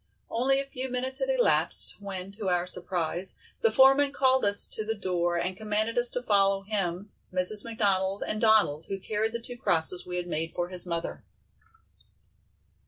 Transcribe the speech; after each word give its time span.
Only 0.31 0.59
a 0.59 0.65
few 0.65 0.89
minutes 0.89 1.19
had 1.19 1.29
elapsed, 1.29 2.01
when 2.01 2.31
to 2.31 2.49
our 2.49 2.65
surprise, 2.65 3.35
the 3.61 3.71
foreman 3.71 4.11
called 4.11 4.43
us 4.43 4.67
to 4.69 4.83
the 4.83 4.95
door 4.95 5.37
and 5.37 5.55
commanded 5.55 5.95
us 5.95 6.09
to 6.09 6.23
follow 6.23 6.63
him, 6.63 7.11
Mrs. 7.31 7.63
McDonald 7.63 8.23
and 8.27 8.41
Donald, 8.41 8.87
who 8.87 8.97
carried 8.97 9.33
the 9.33 9.39
two 9.39 9.57
crosses 9.57 10.03
we 10.03 10.17
had 10.17 10.25
made 10.25 10.53
for 10.55 10.69
his 10.69 10.87
mother. 10.87 11.23